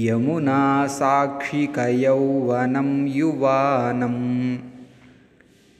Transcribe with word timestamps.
यमुना 0.00 0.60
साक्षिकयौवनं 0.98 2.90
युवानं 3.16 4.18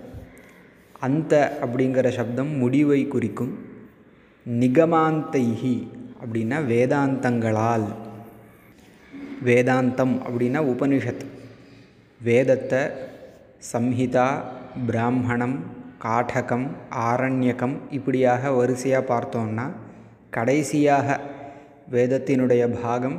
அந்த 1.00 1.58
அப்படிங்கிற 1.62 2.10
சப்தம் 2.10 2.48
முடிவை 2.48 3.08
குறிக்கும். 3.08 3.58
நிகமாந்தைஹி 4.50 5.88
அப்படின்னா 6.24 6.66
வேதாந்தங்களால். 6.66 7.86
வேதாந்தம் 9.46 10.22
அப்படின்னா 10.30 10.60
உபனிஷத். 10.64 11.26
வேதத்தை 12.22 12.80
சம்ஹிதா 13.72 14.26
பிராமணம் 14.88 15.56
காடகம் 16.04 16.66
ஆரண்யகம் 17.10 17.74
இப்படியாக 17.90 18.52
வரிசையாக 18.52 19.08
பார்த்தோம்னா 19.12 19.66
கடைசியாக 20.36 21.18
வேதத்தினுடைய 21.96 22.64
பாகம் 22.82 23.18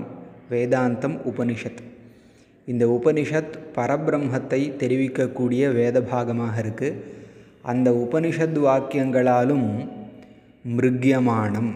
வேதாந்தம் 0.50 1.16
உபனிஷத். 1.30 1.82
இந்த 2.66 2.86
உபனிஷத் 2.96 3.52
பரபிரம்மத்தை 3.76 4.60
தெரிவிக்கக்கூடிய 4.82 5.72
வேத 5.72 6.00
பாகமாக 6.12 6.62
இருக்குது 6.64 7.00
அந்த 7.62 7.91
உபனிஷத் 8.04 8.58
வாக்கியங்களாலும் 8.69 9.69
மிருக்யமானம் 10.76 11.72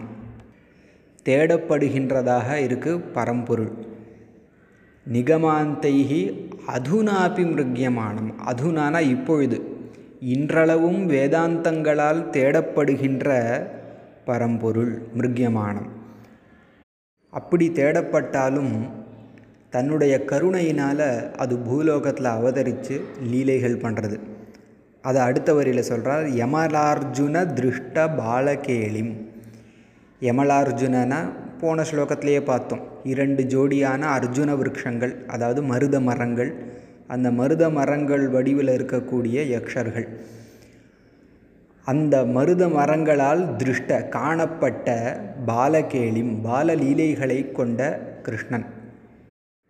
தேடப்படுகின்றதாக 1.25 2.47
இருக்குது 2.67 3.03
பரம்பொருள். 3.17 3.73
நிகமாந்தைஹி 5.11 6.51
அதுனாபி 6.67 7.43
மிருக்யமானம். 7.43 8.33
அதுனானா 8.47 8.99
இப்பொழுது. 8.99 9.61
இன்றளவும் 10.19 11.09
வேதாந்தங்களால் 11.09 12.21
தேடப்படுகின்ற 12.31 13.67
பரம்பொருள் 14.25 15.01
மிருக்யமானம். 15.17 15.89
அப்படி 17.29 17.69
தேடப்பட்டாலும் 17.69 18.89
தன்னுடைய 19.69 20.25
கருணையினால் 20.25 21.35
அது 21.35 21.57
பூலோகத்தில் 21.57 22.25
அவதரித்து 22.25 23.01
லீலைகள் 23.31 23.77
பண்ணுறது 23.77 24.19
அதை 25.01 25.21
அடுத்த 25.21 25.53
வரியில் 25.53 25.83
சொல்கிறார் 25.83 26.25
யமலார்ஜுன 26.27 27.53
திருஷ்ட 27.53 28.09
பாலகேளிம். 28.17 29.13
யமலார்ஜுனனா 30.21 31.29
போன 31.63 31.83
ஸ்லோகத்திலேயே 31.89 32.41
பார்த்தோம். 32.51 32.83
இரண்டு 33.13 33.41
ஜோடியான 33.53 34.01
அர்ஜுன 34.17 34.51
விருட்சங்கள் 34.59 35.13
அதாவது 35.35 35.61
மருத 35.71 35.95
மரங்கள். 36.09 36.51
அந்த 37.13 37.27
மருத 37.39 37.63
மரங்கள் 37.77 38.23
வடிவில் 38.35 38.71
இருக்கக்கூடிய 38.77 39.37
யக்ஷர்கள். 39.55 40.07
அந்த 41.85 42.15
மருத 42.35 42.63
மரங்களால் 42.75 43.41
திருஷ்ட 43.59 43.89
காணப்பட்ட 44.15 44.87
பாலகேளிம் 45.49 46.33
பாலலீலைகளை 46.45 47.39
கொண்ட 47.57 47.81
கிருஷ்ணன். 48.25 48.67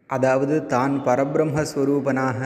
அதாவது 0.09 0.55
தான் 0.73 0.95
பரபிரம்மஸ்வரூபனாக 1.07 2.41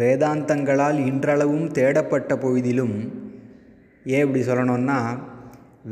வேதாந்தங்களால் 0.00 0.98
இன்றளவும் 1.10 1.68
தேடப்பட்ட 1.78 2.32
பொழுதிலும் 2.44 2.96
ஏன் 4.14 4.24
இப்படி 4.24 4.42
சொல்லணும்னா 4.48 4.98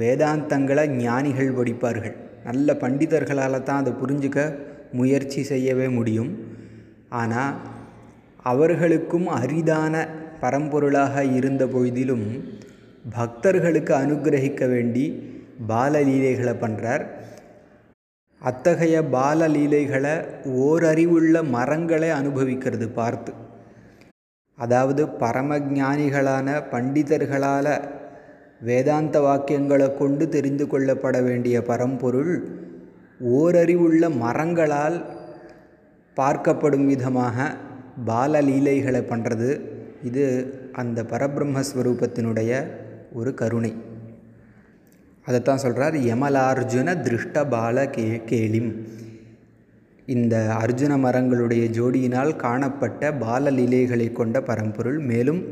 வேதாந்தங்களை 0.00 0.84
ஞானிகள் 1.02 1.56
படிப்பார்கள். 1.58 2.16
நல்ல 2.46 2.68
பண்டிதர்களால் 2.82 3.66
தான் 3.68 3.80
அதை 3.82 3.92
புரிஞ்சுக்க 4.02 4.40
முயற்சி 5.00 5.40
செய்யவே 5.52 5.86
முடியும். 5.98 6.32
ஆனால் 7.20 7.54
அவர்களுக்கும் 8.52 9.28
அரிதான 9.40 9.94
பரம்பொருளாக 10.42 11.24
இருந்த 11.38 11.64
பொழுதிலும் 11.74 12.26
பக்தர்களுக்கு 13.16 13.92
அனுகிரகிக்க 14.02 14.64
வேண்டி 14.72 15.04
பாலலீலைகளை 15.70 16.54
பண்ணுறார் 16.64 17.04
அத்தகைய 18.42 18.96
பாலலீலைகளை 19.16 20.14
ஓரறிவுள்ள 20.64 21.42
மரங்களை 21.56 22.10
அனுபவிக்கிறது 22.20 22.86
பார்த்து. 22.98 23.32
அதாவது 24.58 25.02
பரமஜானிகளான 25.22 26.48
பண்டிதர்களால் 26.72 27.72
வேதாந்த 28.60 29.20
வாக்கியங்களை 29.20 29.96
கொண்டு 29.96 30.28
தெரிந்து 30.28 30.66
கொள்ளப்பட 30.66 31.22
வேண்டிய 31.22 31.62
பரம்பொருள் 31.62 32.48
ஓரறிவுள்ள 33.26 34.16
மரங்களால் 34.18 35.04
பார்க்கப்படும் 36.16 36.86
விதமாக 36.86 37.56
பாலலீலைகளை 38.06 39.02
பண்ணுறது 39.10 39.60
இது 40.02 40.24
அந்த 40.72 41.02
பரபிரம்மஸ்வரூபத்தினுடைய 41.02 42.66
ஒரு 43.12 43.34
கருணை. 43.34 43.72
அதைத்தான் 45.24 45.58
சொல்கிறார் 45.58 45.94
யமலார்ஜுன 45.94 47.00
திருஷ்ட 47.02 47.48
பால 47.48 47.88
கே 47.88 48.22
கேளிம். 48.26 48.72
இந்த 50.06 50.56
அர்ஜுன 50.62 50.92
மரங்களுடைய 51.04 51.64
ஜோடியினால் 51.70 52.36
காணப்பட்ட 52.36 53.10
பாலலீலைகளை 53.10 54.12
கொண்ட 54.12 54.40
பரம்பொருள். 54.40 54.98
மேலும் 54.98 55.42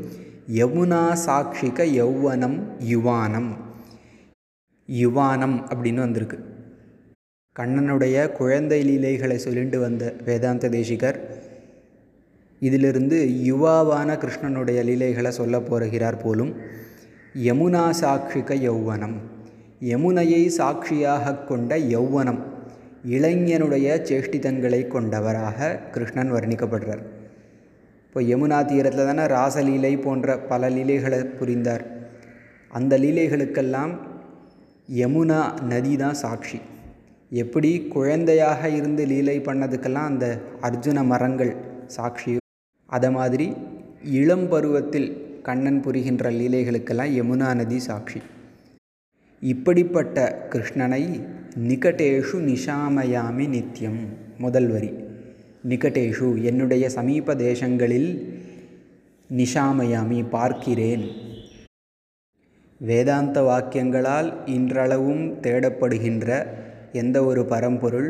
யமுனா 0.51 1.17
சாட்சிக 1.25 1.85
யௌவனம் 1.85 2.63
யுவானம். 2.89 3.49
யுவானம் 4.87 5.55
அப்படின்னு 5.73 5.93
வந்திருக்கு. 5.93 6.39
கண்ணனுடைய 7.59 8.31
குழந்தை 8.31 8.83
லீலைகளை 8.83 9.37
சொல்லிட்டு 9.37 9.79
வந்த 9.79 10.13
வேதாந்த 10.25 10.69
தேசிகர் 10.69 11.41
இதிலிருந்து 12.59 13.29
யுவாவான 13.43 14.17
கிருஷ்ணனுடைய 14.17 14.83
லீலைகளை 14.83 15.31
சொல்ல 15.31 15.59
போகிறார் 15.59 16.21
போலும் 16.21 16.55
யமுனா 17.37 17.89
சாட்சிக 18.01 18.53
யௌவனம். 18.53 19.15
யமுனையை 19.81 20.47
சாட்சியாக 20.47 21.35
கொண்ட 21.35 21.77
யௌவனம் 21.77 22.39
இளைஞனுடைய 23.07 24.01
சேஷ்டிதங்களை 24.09 24.87
கொண்டவராக 24.87 25.75
கிருஷ்ணன் 25.91 26.31
வர்ணிக்கப்படுறார். 26.31 27.01
இப்போ 28.13 28.23
யமுனா 28.25 28.65
தீரத்தில் 28.65 29.07
தானே 29.07 29.23
ராசலீலை 29.33 30.01
போன்ற 30.01 30.39
பல 30.49 30.67
லீலைகளை 30.69 31.19
புரிந்தார். 31.37 31.83
அந்த 32.71 32.97
லீலைகளுக்கெல்லாம் 32.97 33.93
யமுனா 34.99 35.39
நதி 35.71 35.95
தான் 35.95 36.13
சாட்சி. 36.13 36.59
எப்படி 37.29 37.71
குழந்தையாக 37.95 38.69
இருந்து 38.69 39.05
லீலை 39.05 39.39
பண்ணதுக்கெல்லாம் 39.39 40.09
அந்த 40.11 40.27
அர்ஜுன 40.61 41.05
மரங்கள் 41.11 41.55
சாட்சி. 41.87 42.37
அதை 42.85 43.09
மாதிரி 43.11 43.53
இளம் 44.03 44.49
பருவத்தில் 44.49 45.09
கண்ணன் 45.41 45.81
புரிகின்ற 45.81 46.31
லீலைகளுக்கெல்லாம் 46.31 47.15
யமுனா 47.19 47.55
நதி 47.55 47.79
சாட்சி. 47.79 48.21
இப்படிப்பட்ட 49.41 50.47
கிருஷ்ணனை 50.53 51.03
நிகட்டேஷு 51.69 52.37
நிஷாமயாமி 52.51 53.47
நித்யம் 53.55 54.01
முதல் 54.37 54.69
வரி. 54.69 54.91
நிகட்டேஷு 55.69 56.29
என்னுடைய 56.43 56.85
சமீப 56.89 57.35
தேசங்களில் 57.35 58.09
நிஷாமயாமி 59.29 60.29
பார்க்கிறேன். 60.29 61.03
வேதாந்த 62.81 63.41
வாக்கியங்களால் 63.41 64.29
இன்றளவும் 64.45 65.23
தேடப்படுகின்ற 65.41 66.27
எந்த 66.93 67.17
ஒரு 67.25 67.41
பரம்பொருள் 67.45 68.09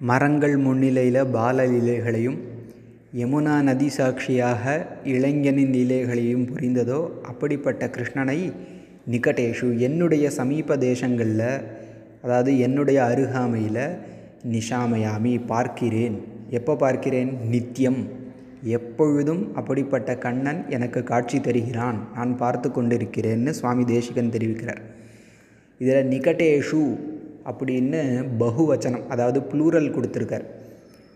மரங்கள் 0.00 0.56
முன்னிலையில் 0.56 1.22
பாலலீலைகளையும் 1.36 2.38
யமுனா 3.16 3.54
நதி 3.62 3.88
சாட்சியாக 3.88 4.64
இளைஞனின் 5.04 5.72
லீலைகளையும் 5.72 6.44
புரிந்ததோ 6.50 7.00
அப்படிப்பட்ட 7.22 7.86
கிருஷ்ணனை 7.86 8.38
நிகடேஷு 9.10 9.68
என்னுடைய 9.78 10.26
சமீப 10.30 10.76
தேசங்களில் 10.76 11.48
அதாவது 12.22 12.52
என்னுடைய 12.58 12.98
அருகாமையில் 13.04 13.82
நிஷாமயாமி 14.54 15.46
பார்க்கிறேன். 15.46 16.16
எப்போ 16.50 16.76
பார்க்கிறேன்? 16.76 17.30
நித்தியம் 17.48 18.00
எப்பொழுதும் 18.62 19.42
அப்படிப்பட்ட 19.54 20.18
கண்ணன் 20.18 20.60
எனக்கு 20.68 21.02
காட்சி 21.02 21.40
தருகிறான். 21.40 21.98
நான் 22.14 22.36
பார்த்து 22.36 22.68
கொண்டிருக்கிறேன்னு 22.68 23.50
சுவாமி 23.50 23.84
தேசிகன் 23.84 24.34
தெரிவிக்கிறார். 24.36 24.82
இதில் 25.78 26.08
நிகட்டேஷு 26.08 26.82
அப்படின்னு 27.50 28.00
பகுவச்சனம் 28.38 29.06
அதாவது 29.06 29.40
ப்ளூரல் 29.40 29.94
கொடுத்துருக்கார். 29.96 30.46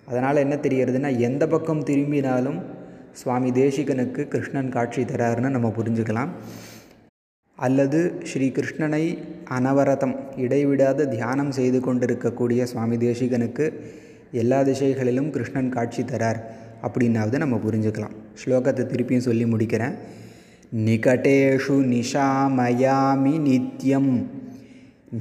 அதனால் 0.06 0.36
என்ன 0.36 0.54
தெரியறதுன்னா 0.54 1.18
எந்த 1.18 1.46
பக்கம் 1.46 1.82
திரும்பினாலும் 1.82 2.60
சுவாமி 3.12 3.50
தேசிகனுக்கு 3.50 4.28
கிருஷ்ணன் 4.28 4.68
காட்சி 4.68 5.02
தராருன்னு 5.02 5.48
நம்ம 5.48 5.72
புரிஞ்சுக்கலாம். 5.78 6.32
அல்லது 7.60 8.20
ஸ்ரீ 8.24 8.48
கிருஷ்ணனை 8.48 9.18
அனவரதம் 9.50 10.16
இடைவிடாத 10.36 11.06
தியானம் 11.06 11.50
செய்து 11.50 11.80
கொண்டிருக்கக்கூடிய 11.80 12.66
சுவாமி 12.66 12.96
தேசிகனுக்கு 12.96 13.72
எல்லா 14.32 14.62
திசைகளிலும் 14.62 15.30
கிருஷ்ணன் 15.30 15.68
காட்சி 15.68 16.02
தரார். 16.02 16.40
அப்படின்னாவது 16.82 17.36
நம்ம 17.36 17.56
புரிஞ்சுக்கலாம். 17.56 18.12
ஸ்லோகத்தை 18.42 18.92
திருப்பியும் 18.92 19.18
சொல்லி 19.18 19.44
முடிக்கிறேன். 19.44 19.94
நிகடேஷு 20.76 21.94
நிஷாமயாமி 21.94 23.34
நித்யம் 23.48 24.26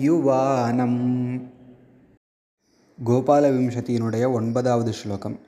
யுவானம் 0.01 1.41
கோபால 3.05 3.49
விம்சத்தியினுடைய 3.51 4.33
ஒன்பதாவது 4.33 4.93
ஸ்லோகம் 4.93 5.41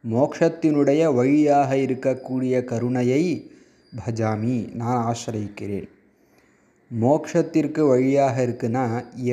மோக்ஷத்தினுடைய 0.04 1.02
வழியாக 1.14 1.76
இருக்கக்கூடிய 1.76 2.64
கருணையை 2.64 3.22
பஜாமி 3.98 4.56
நான் 4.80 5.02
ஆசிரயிக்கிறேன். 5.10 5.88
மோக்ஷத்திற்கு 6.90 7.82
வழியாக 7.88 8.36
இருக்குன்னா 8.46 8.84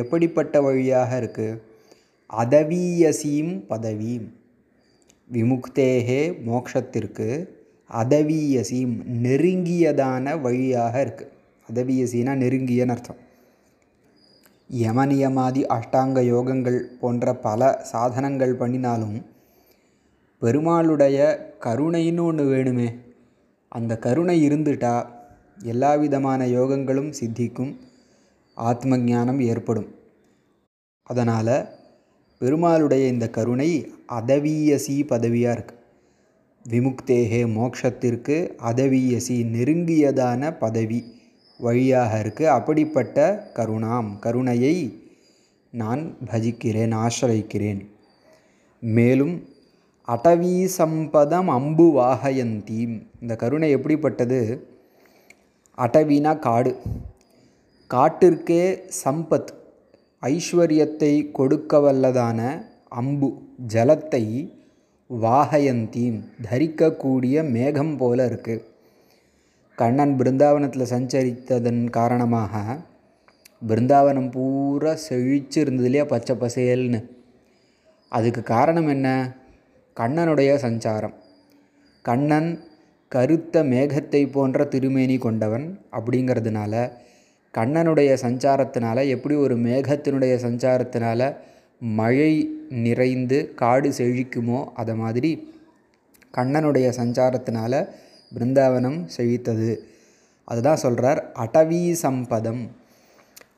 எப்படிப்பட்ட 0.01 0.61
வழியாக 0.61 1.19
இருக்குது 1.21 1.59
அதவீயசீம் 2.29 3.53
பதவியும் 3.71 4.29
விமுக்தேகே 5.29 6.21
மோக்ஷத்திற்கு 6.49 7.27
அதவியசி 8.01 8.79
நெருங்கியதான 9.25 10.35
வழியாக 10.45 10.95
இருக்குது 11.05 11.31
அதவியசினா 11.69 12.33
நெருங்கியன்னு 12.43 12.93
அர்த்தம். 12.95 13.19
யமனியமாதி 14.81 15.61
அஷ்டாங்க 15.75 16.19
யோகங்கள் 16.33 16.79
போன்ற 17.01 17.33
பல 17.45 17.61
சாதனங்கள் 17.91 18.53
பண்ணினாலும் 18.61 19.17
பெருமாளுடைய 20.41 21.17
கருணைன்னு 21.65 22.23
ஒன்று 22.29 22.45
வேணுமே. 22.53 22.87
அந்த 23.71 23.93
கருணை 24.05 24.37
இருந்துட்டா 24.47 24.95
எல்லா 25.73 25.91
விதமான 26.03 26.47
யோகங்களும் 26.57 27.11
சித்திக்கும் 27.19 27.71
ஆத்ம 28.57 28.97
ஞானம் 29.11 29.39
ஏற்படும். 29.51 29.89
அதனால் 31.09 31.55
பெருமாளுடைய 32.41 33.03
இந்த 33.13 33.25
கருணை 33.37 33.69
அதவியசி 34.19 34.95
பதவியாக 35.13 35.55
இருக்குது 35.55 35.81
விமுக்தேகே 36.69 37.41
மோக்ஷத்திற்கு 37.47 38.35
அதவியசி 38.63 39.43
நெருங்கியதான 39.53 40.57
பதவி 40.59 41.03
வழியாக 41.57 42.21
இருக்குது 42.23 42.43
அப்படிப்பட்ட 42.43 43.47
கருணாம் 43.53 44.19
கருணையை 44.19 44.75
நான் 45.71 46.17
பஜிக்கிறேன் 46.31 46.93
ஆசிரயிக்கிறேன். 46.95 47.85
மேலும் 48.79 49.47
அடவி 50.01 50.69
சம்பதம் 50.77 51.47
அம்பு 51.47 51.97
வாகயந்தீம். 51.99 53.07
இந்த 53.21 53.35
கருணை 53.35 53.69
எப்படிப்பட்டது? 53.69 54.67
அடவினா 55.77 56.39
காடு. 56.39 56.77
காட்டிற்கே 57.89 58.79
சம்பத் 59.03 59.51
ஐஸ்வர்யத்தை 60.21 61.31
கொடுக்க 61.31 61.77
வல்லதான 61.77 62.65
அம்பு 62.89 63.41
ஜலத்தை 63.67 64.53
வாகயந்தீம் 65.09 66.19
தரிக்கக்கூடிய 66.51 67.49
மேகம் 67.49 67.97
போல 67.97 68.27
இருக்குது 68.27 68.63
கண்ணன் 69.75 70.17
பிருந்தாவனத்தில் 70.19 70.89
சஞ்சரித்ததன் 70.89 71.89
காரணமாக 71.89 72.77
பிருந்தாவனம் 73.67 74.31
பூரா 74.31 74.93
செழிச்சு 75.09 75.57
இருந்தது 75.57 75.83
இல்லையா 75.83 76.05
பச்சை 76.05 76.35
பசேல்னு. 76.35 77.09
அதுக்கு 78.09 78.43
காரணம் 78.43 78.87
என்ன? 78.87 79.35
கண்ணனுடைய 79.95 80.51
சஞ்சாரம். 80.55 81.13
கண்ணன் 82.01 82.63
கருத்த 83.07 83.63
மேகத்தை 83.63 84.31
போன்ற 84.31 84.65
திருமேனி 84.65 85.17
கொண்டவன் 85.17 85.79
அப்படிங்கிறதுனால 85.91 86.91
கண்ணனுடைய 87.53 88.11
சஞ்சாரத்தினால 88.21 89.07
எப்படி 89.07 89.35
ஒரு 89.35 89.55
மேகத்தினுடைய 89.57 90.35
சஞ்சாரத்தினால 90.35 91.37
மழை 91.79 92.62
நிறைந்து 92.73 93.53
காடு 93.55 93.89
செழிக்குமோ? 93.89 94.65
அதை 94.73 94.95
மாதிரி 94.95 95.53
கண்ணனுடைய 96.33 96.87
சஞ்சாரத்தினால 96.97 97.87
பிருந்தாவனம் 98.37 99.09
செழித்தது. 99.17 99.77
அதுதான் 100.45 100.75
சொல்கிறார் 100.75 101.31
அடவி 101.31 101.95
சம்பதம். 102.01 102.67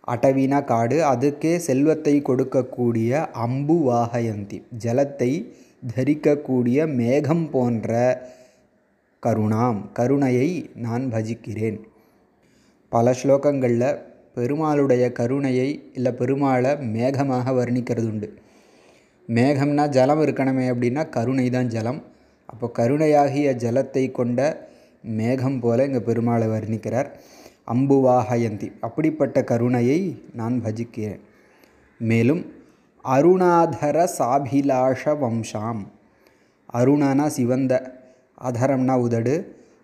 அடவினா 0.07 0.63
காடு. 0.63 1.03
அதுக்கே 1.03 1.55
செல்வத்தை 1.57 2.21
கொடுக்கக்கூடிய 2.21 3.27
அம்பு 3.31 3.93
வாகயந்தி. 3.93 4.61
ஜலத்தை 4.79 5.51
தரிக்கக்கூடிய 5.95 6.93
மேகம் 6.93 7.49
போன்ற 7.49 8.21
கருணாம். 9.25 9.91
கருணையை 9.93 10.69
நான் 10.75 11.11
பஜிக்கிறேன். 11.11 11.79
பல 12.89 13.11
ஸ்லோகங்களில் 13.11 14.01
பெருமாளுடைய 14.35 15.11
கருணையை 15.11 15.91
இல்லை 15.93 16.11
பெருமாளை 16.11 16.71
மேகமாக 16.95 17.51
வர்ணிக்கிறது 17.51 18.09
உண்டு 18.09 18.33
மேகம்னா 19.27 19.87
ஜலம் 19.87 20.21
இருக்கணுமே 20.21 20.65
அப்படின்னா 20.71 21.09
கருணை 21.09 21.49
தான் 21.49 21.67
ஜலம். 21.67 22.01
அப்போ 22.45 22.71
கருணையாகிய 22.77 23.47
ஜலத்தை 23.63 24.11
கொண்ட 24.11 24.69
மேகம் 25.01 25.59
போல 25.59 25.85
இங்கே 25.85 25.99
பெருமாளை 25.99 26.47
வர்ணிக்கிறார். 26.47 27.09
அம்புவாகயந்தி 27.73 28.71
அப்படிப்பட்ட 28.79 29.43
கருணையை 29.43 29.99
நான் 30.33 30.61
பஜிக்கிறேன். 30.65 31.19
மேலும் 31.97 32.53
அருணாதர 33.05 34.07
சாபிலாஷ 34.17 35.03
வம்சாம். 35.23 35.81
அருணானா 36.73 37.27
சிவந்த 37.27 37.73
அதரம்னா 38.43 38.95
உதடு. 38.99 39.35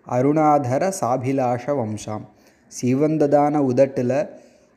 அருணாதர 0.06 0.92
சாபிலாஷ 1.00 1.64
வம்சாம். 1.80 2.24
சிவந்ததான 2.72 3.56
உதட்டில் 3.56 4.28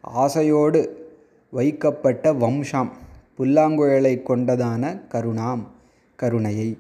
ஆசையோடு 0.02 1.12
வைக்கப்பட்ட 1.50 2.34
வம்சாம். 2.34 2.92
புல்லாங்குழலை 3.40 4.14
கொண்டதான 4.30 4.84
கருணாம் 5.14 5.64
கருணையை. 6.16 6.78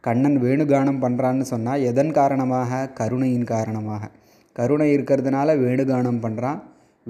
கண்ணன் 0.00 0.38
வேணுகானம் 0.42 1.00
பண்ணுறான்னு 1.02 1.40
சொன்னால் 1.40 1.82
எதன் 1.82 2.12
காரணமாக? 2.12 2.88
கருணையின் 2.88 3.44
காரணமாக. 3.44 4.08
கருணை 4.52 4.96
இருக்கிறதுனால 4.96 5.54
வேணுகானம் 5.64 6.22
பண்ணுறான் 6.24 6.60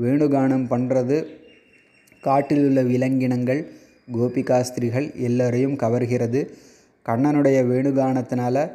வேணுகானம் 0.00 0.66
பண்ணுறது 0.72 1.26
காட்டில் 2.20 2.64
உள்ள 2.66 2.82
விலங்கினங்கள் 2.82 3.60
கோபிகாஸ்திரிகள் 4.12 5.06
எல்லோரையும் 5.16 5.76
கவர்கிறது. 5.76 6.40
கண்ணனுடைய 7.06 7.58
வேணுகானத்தினால 7.70 8.70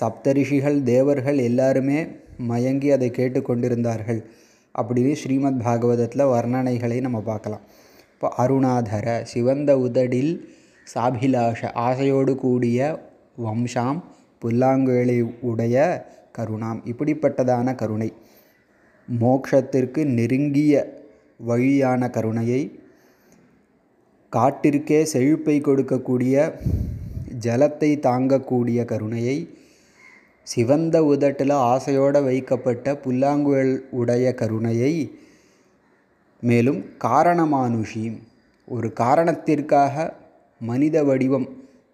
சப்தரிஷிகள் 0.00 0.82
தேவர்கள் 0.82 1.38
எல்லாருமே 1.38 2.06
மயங்கி 2.38 2.90
அதை 2.90 3.10
கேட்டு 3.10 3.42
கொண்டிருந்தார்கள் 3.42 4.20
அப்படின்னு 4.74 5.12
ஸ்ரீமத் 5.12 5.62
பாகவதத்தில் 5.64 6.30
வர்ணனைகளை 6.34 7.00
நம்ம 7.00 7.20
பார்க்கலாம். 7.20 7.64
இப்போ 8.24 8.36
அருணாதர 8.42 9.22
சிவந்த 9.22 9.70
உதடில் 9.78 10.30
சாபிலாஷ 10.94 11.70
ஆசையோடு 11.72 12.34
கூடிய 12.34 12.78
வம்சாம் 13.44 13.98
புல்லாங்குழலை 14.42 15.16
உடைய 15.40 15.74
கருணாம். 16.38 16.80
இப்படிப்பட்டதான 16.84 17.74
கருணை. 17.74 18.08
மோக்ஷத்திற்கு 19.20 20.04
நெருங்கிய 20.04 21.02
வழியான 21.36 22.08
கருணையை 22.10 22.62
காட்டிற்கே 24.32 25.02
செழிப்பை 25.02 25.60
கொடுக்கக்கூடிய 25.60 26.54
ஜலத்தை 27.40 27.92
தாங்கக்கூடிய 28.08 28.84
கருணையை 28.84 29.38
சிவந்த 30.42 31.04
உதட்டில் 31.04 31.56
ஆசையோடு 31.72 32.22
வைக்கப்பட்ட 32.22 32.94
புல்லாங்குழல் 32.94 33.76
உடைய 33.90 34.34
கருணையை 34.34 34.94
மேலும் 36.48 36.80
காரணமானுஷி 37.04 38.04
ஒரு 38.68 38.88
காரணத்திற்காக 39.02 39.94
மனித 40.60 40.96
வடிவம் 41.08 41.48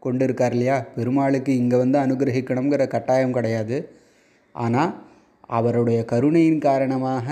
கொண்டிருக்கார் 0.04 0.54
இல்லையா? 0.56 0.76
பெருமாளுக்கு 0.96 1.52
இங்கே 1.62 1.76
வந்து 1.82 1.98
அனுகிரகிக்கணுங்கிற 1.98 2.82
கட்டாயம் 2.94 3.36
கிடையாது. 3.36 3.78
ஆனால் 4.54 4.92
அவருடைய 5.58 6.00
கருணையின் 6.12 6.60
காரணமாக 6.68 7.26